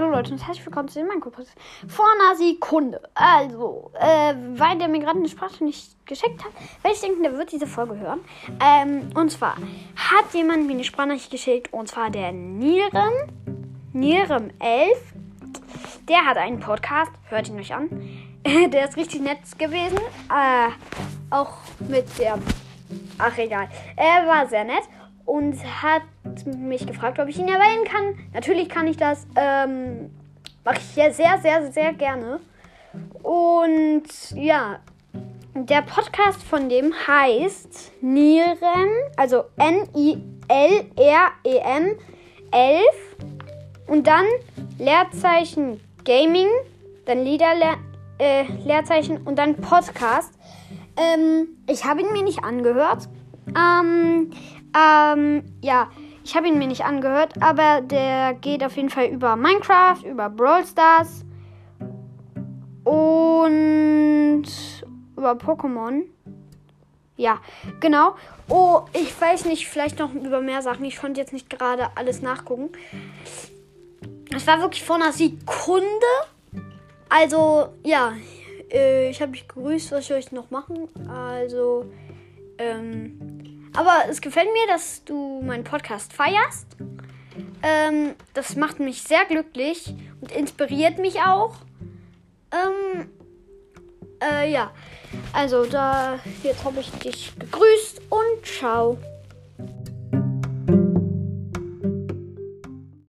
[0.00, 1.44] Leute und herzlich willkommen zu dem Minecraft
[1.86, 3.00] vor einer Sekunde.
[3.14, 7.36] Also, äh, weil der mir gerade eine Sprache nicht geschickt hat, weil ich denke, der
[7.36, 8.20] wird diese Folge hören.
[8.64, 9.56] Ähm, und zwar
[9.96, 13.12] hat jemand mir eine Sprachnachricht geschickt und zwar der Nieren,
[13.92, 14.96] Nieren 11.
[16.08, 17.88] Der hat einen Podcast, hört ihn euch an.
[18.72, 19.98] der ist richtig nett gewesen.
[20.30, 20.70] Äh,
[21.30, 22.38] auch mit der,
[23.18, 24.84] ach egal, er war sehr nett
[25.24, 26.02] und hat
[26.46, 28.18] mich gefragt, ob ich ihn erwähnen kann.
[28.32, 29.26] Natürlich kann ich das.
[29.36, 30.10] Ähm,
[30.64, 32.38] Mache ich ja sehr, sehr, sehr gerne.
[33.22, 34.04] Und
[34.34, 34.78] ja,
[35.54, 40.28] der Podcast von dem heißt Nieren, also N-I-L-R-E-M
[42.52, 42.82] 11
[43.88, 44.24] und dann
[44.78, 46.48] Leerzeichen Gaming,
[47.06, 47.54] dann Lieder
[48.18, 50.32] äh, Leerzeichen und dann Podcast.
[50.96, 53.08] Ähm, ich habe ihn mir nicht angehört.
[53.48, 54.30] Ähm,
[54.74, 55.90] ähm, ja,
[56.24, 60.30] ich habe ihn mir nicht angehört, aber der geht auf jeden Fall über Minecraft, über
[60.30, 61.24] Brawl Stars
[62.84, 64.44] und
[65.16, 66.02] über Pokémon.
[67.16, 67.40] Ja,
[67.80, 68.14] genau.
[68.48, 70.84] Oh, ich weiß nicht, vielleicht noch über mehr Sachen.
[70.84, 72.70] Ich konnte jetzt nicht gerade alles nachgucken.
[74.34, 75.86] Es war wirklich vor einer Sekunde.
[77.08, 78.14] Also, ja,
[78.72, 79.92] äh, ich habe mich gegrüßt.
[79.92, 80.88] Was ich noch machen?
[81.08, 81.84] Also,
[82.58, 83.41] ähm,
[83.74, 86.66] aber es gefällt mir, dass du meinen Podcast feierst.
[87.62, 91.56] Ähm, das macht mich sehr glücklich und inspiriert mich auch.
[92.52, 93.08] Ähm,
[94.20, 94.70] äh, ja.
[95.32, 98.98] Also da, jetzt habe ich dich gegrüßt und ciao.